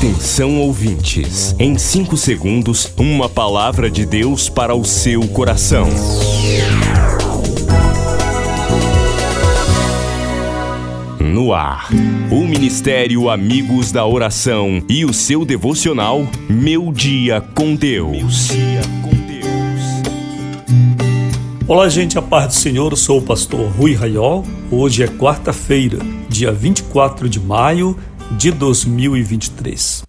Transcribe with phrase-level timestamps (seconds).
[0.00, 5.86] Atenção ouvintes, em 5 segundos, uma palavra de Deus para o seu coração.
[11.20, 11.90] No ar,
[12.30, 18.48] o Ministério Amigos da Oração e o seu devocional Meu Dia com Deus.
[21.68, 22.90] Olá, gente, a paz do Senhor.
[22.90, 24.46] Eu sou o pastor Rui Raiol.
[24.70, 27.98] Hoje é quarta-feira, dia 24 de maio
[28.30, 30.02] de 2023.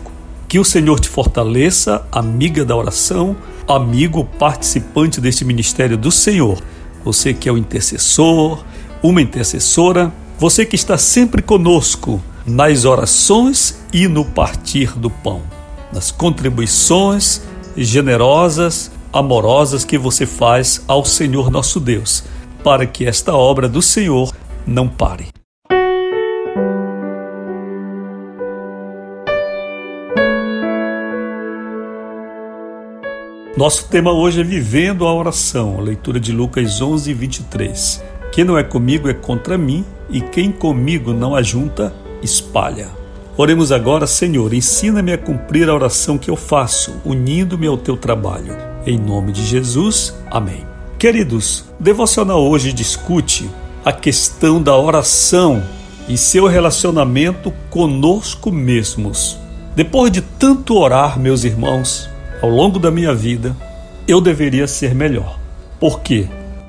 [0.48, 3.36] Que o Senhor te fortaleça, amiga da oração,
[3.68, 6.60] amigo participante deste ministério do Senhor.
[7.04, 8.64] Você que é o intercessor,
[9.02, 15.42] uma intercessora, você que está sempre conosco nas orações e no partir do pão,
[15.92, 17.42] nas contribuições
[17.76, 22.22] generosas, amorosas que você faz ao Senhor nosso Deus,
[22.62, 24.32] para que esta obra do Senhor
[24.64, 25.26] não pare.
[33.56, 38.17] Nosso tema hoje é Vivendo a Oração, a leitura de Lucas 11, 23.
[38.32, 42.88] Quem não é comigo é contra mim, e quem comigo não ajunta, espalha.
[43.36, 48.56] Oremos agora, Senhor, ensina-me a cumprir a oração que eu faço, unindo-me ao teu trabalho.
[48.84, 50.66] Em nome de Jesus, amém.
[50.98, 53.48] Queridos, devocional hoje discute
[53.84, 55.62] a questão da oração
[56.08, 59.38] e seu relacionamento conosco mesmos.
[59.76, 62.10] Depois de tanto orar, meus irmãos,
[62.42, 63.56] ao longo da minha vida,
[64.08, 65.38] eu deveria ser melhor.
[65.78, 66.26] Por quê?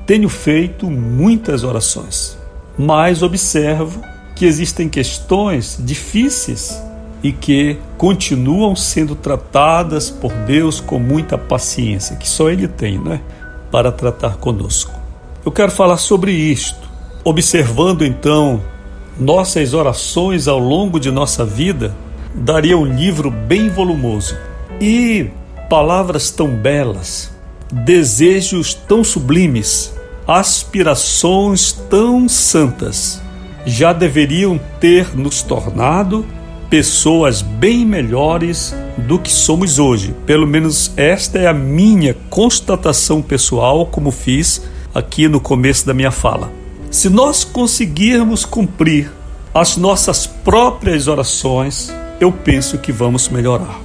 [0.10, 2.36] Tenho feito muitas orações,
[2.76, 4.02] mas observo
[4.36, 6.82] que existem questões difíceis
[7.22, 13.22] e que continuam sendo tratadas por Deus com muita paciência, que só Ele tem, né,
[13.70, 14.92] para tratar conosco.
[15.46, 16.90] Eu quero falar sobre isto,
[17.24, 18.64] observando então
[19.16, 21.96] nossas orações ao longo de nossa vida,
[22.34, 24.36] daria um livro bem volumoso
[24.82, 25.30] e
[25.70, 27.32] palavras tão belas,
[27.72, 29.99] desejos tão sublimes
[30.30, 33.20] aspirações tão santas
[33.66, 36.24] já deveriam ter nos tornado
[36.70, 40.14] pessoas bem melhores do que somos hoje.
[40.28, 44.62] Pelo menos esta é a minha constatação pessoal, como fiz
[44.94, 46.52] aqui no começo da minha fala.
[46.92, 49.12] Se nós conseguirmos cumprir
[49.52, 51.92] as nossas próprias orações,
[52.22, 53.80] eu penso que vamos melhorar.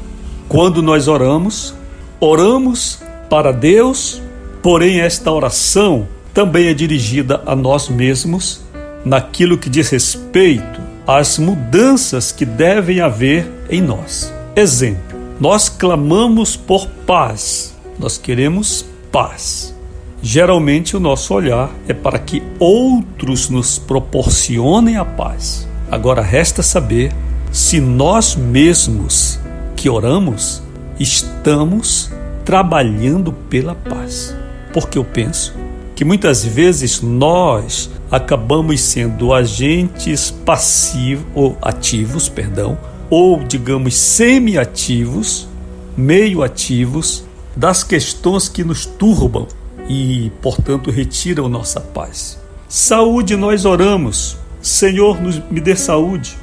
[0.46, 1.74] Quando nós oramos,
[2.20, 3.00] oramos
[3.30, 4.20] para Deus,
[4.62, 8.60] porém esta oração também é dirigida a nós mesmos
[9.04, 14.34] naquilo que diz respeito às mudanças que devem haver em nós.
[14.56, 19.72] Exemplo: nós clamamos por paz, nós queremos paz.
[20.20, 25.68] Geralmente o nosso olhar é para que outros nos proporcionem a paz.
[25.90, 27.12] Agora resta saber
[27.52, 29.38] se nós mesmos
[29.76, 30.62] que oramos
[30.98, 32.10] estamos
[32.44, 34.34] trabalhando pela paz.
[34.72, 35.54] Porque eu penso
[35.94, 42.76] que muitas vezes nós acabamos sendo agentes passivos ou ativos, perdão,
[43.08, 45.48] ou digamos semi-ativos,
[45.96, 47.24] meio ativos
[47.56, 49.46] das questões que nos turbam
[49.88, 52.38] e, portanto, retiram nossa paz.
[52.68, 56.36] Saúde nós oramos, Senhor, nos, me dê saúde.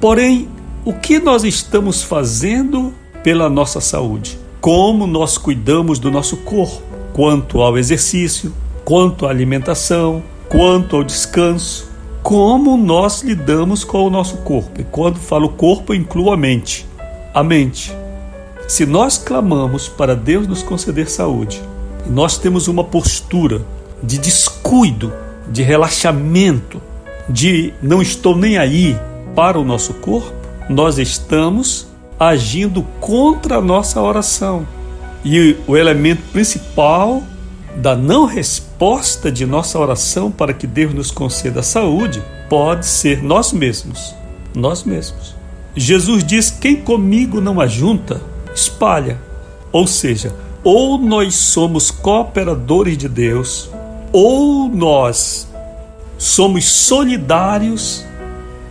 [0.00, 0.48] Porém,
[0.84, 4.38] o que nós estamos fazendo pela nossa saúde?
[4.60, 6.82] Como nós cuidamos do nosso corpo?
[7.12, 8.52] Quanto ao exercício,
[8.86, 11.90] quanto à alimentação, quanto ao descanso,
[12.22, 14.80] como nós lidamos com o nosso corpo.
[14.80, 16.86] E quando falo corpo, incluo a mente.
[17.34, 17.92] A mente.
[18.68, 21.60] Se nós clamamos para Deus nos conceder saúde,
[22.06, 23.60] e nós temos uma postura
[24.00, 25.12] de descuido,
[25.48, 26.80] de relaxamento,
[27.28, 28.96] de não estou nem aí
[29.34, 30.32] para o nosso corpo,
[30.70, 31.88] nós estamos
[32.20, 34.64] agindo contra a nossa oração.
[35.24, 37.24] E o elemento principal
[37.76, 43.52] da não resposta de nossa oração para que Deus nos conceda saúde pode ser nós
[43.52, 44.14] mesmos.
[44.54, 45.36] Nós mesmos.
[45.74, 48.20] Jesus diz: quem comigo não ajunta,
[48.54, 49.20] espalha.
[49.70, 50.34] Ou seja,
[50.64, 53.70] ou nós somos cooperadores de Deus,
[54.10, 55.46] ou nós
[56.16, 58.06] somos solidários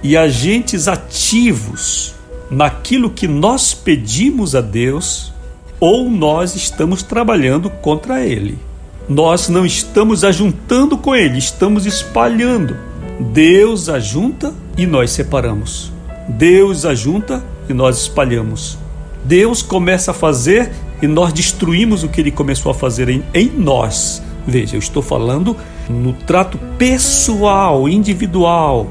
[0.01, 2.15] e agentes ativos
[2.49, 5.31] naquilo que nós pedimos a Deus,
[5.79, 8.57] ou nós estamos trabalhando contra Ele
[9.07, 12.75] nós não estamos ajuntando com Ele, estamos espalhando.
[13.19, 15.91] Deus ajunta e nós separamos.
[16.27, 18.77] Deus ajunta e nós espalhamos.
[19.23, 20.71] Deus começa a fazer
[21.01, 24.21] e nós destruímos o que ele começou a fazer em, em nós.
[24.45, 25.55] Veja, eu estou falando
[25.89, 28.89] no trato pessoal, individual.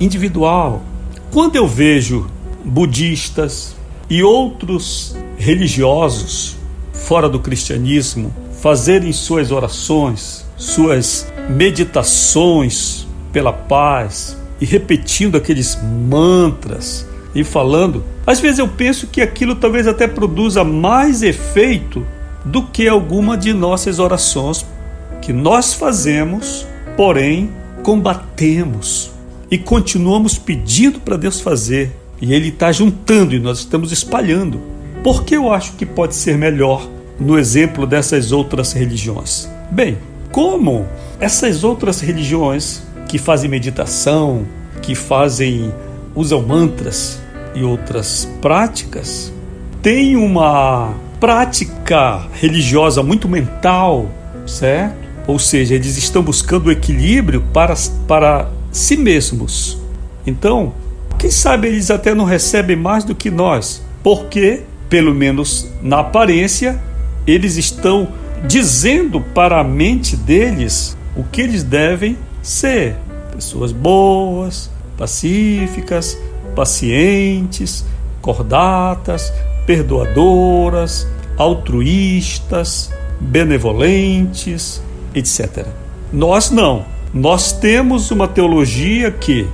[0.00, 0.82] Individual.
[1.30, 2.26] Quando eu vejo
[2.64, 3.74] budistas
[4.08, 6.56] e outros religiosos
[6.92, 15.76] fora do cristianismo fazerem suas orações, suas meditações pela paz e repetindo aqueles
[16.08, 17.04] mantras
[17.34, 22.06] e falando, às vezes eu penso que aquilo talvez até produza mais efeito
[22.44, 24.64] do que alguma de nossas orações
[25.20, 26.64] que nós fazemos,
[26.96, 27.50] porém
[27.82, 29.10] combatemos
[29.50, 31.96] e continuamos pedindo para Deus fazer.
[32.20, 34.60] E Ele está juntando e nós estamos espalhando.
[35.02, 36.88] Por que eu acho que pode ser melhor
[37.18, 39.48] no exemplo dessas outras religiões?
[39.70, 39.98] Bem,
[40.30, 40.86] como
[41.20, 44.46] essas outras religiões que fazem meditação,
[44.80, 45.72] que fazem
[46.14, 47.20] usam mantras
[47.54, 49.32] e outras práticas,
[49.82, 54.10] têm uma prática religiosa muito mental,
[54.46, 54.96] certo?
[55.26, 57.74] Ou seja, eles estão buscando o equilíbrio para,
[58.08, 59.78] para si mesmos.
[60.26, 60.72] Então,
[61.18, 66.80] quem sabe eles até não recebem mais do que nós, porque, pelo menos na aparência,
[67.26, 68.08] eles estão
[68.46, 72.96] dizendo para a mente deles o que eles devem ser:
[73.34, 76.18] pessoas boas, pacíficas,
[76.54, 77.84] pacientes,
[78.20, 79.32] cordatas,
[79.66, 82.90] perdoadoras, altruístas,
[83.20, 84.82] benevolentes,
[85.14, 85.66] etc.
[86.12, 86.84] Nós não.
[87.14, 89.46] Nós temos uma teologia que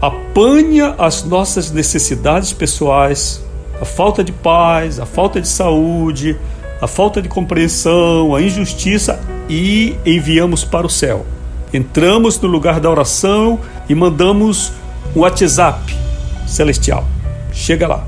[0.00, 3.42] apanha as nossas necessidades pessoais,
[3.80, 6.38] a falta de paz, a falta de saúde,
[6.80, 11.24] a falta de compreensão, a injustiça e enviamos para o céu.
[11.72, 13.58] Entramos no lugar da oração
[13.88, 14.72] e mandamos
[15.14, 15.96] um WhatsApp
[16.46, 17.04] celestial.
[17.52, 18.04] Chega lá,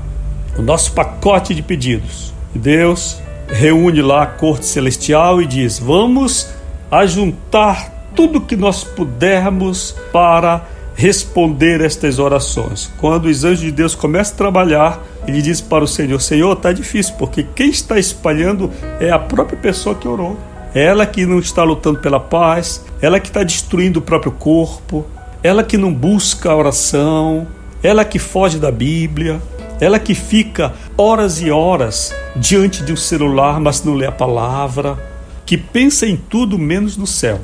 [0.57, 2.33] o nosso pacote de pedidos.
[2.53, 6.49] Deus reúne lá a corte celestial e diz: Vamos
[6.91, 10.65] ajuntar tudo que nós pudermos para
[10.99, 12.91] responder estas orações.
[12.97, 16.73] Quando os anjos de Deus começam a trabalhar, ele diz para o Senhor: Senhor, está
[16.73, 18.69] difícil, porque quem está espalhando
[18.99, 20.37] é a própria pessoa que orou.
[20.75, 25.05] É ela que não está lutando pela paz, ela que está destruindo o próprio corpo,
[25.41, 27.47] ela que não busca a oração,
[27.81, 29.41] ela que foge da Bíblia,
[29.79, 34.97] ela que fica horas e horas diante de um celular, mas não lê a palavra,
[35.45, 37.39] que pensa em tudo menos no céu.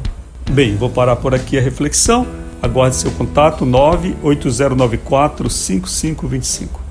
[0.52, 2.45] Bem, vou parar por aqui a reflexão.
[2.66, 6.82] Aguarde seu contato 98094 5525.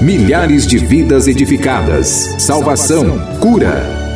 [0.00, 4.07] Milhares de vidas edificadas, salvação, cura.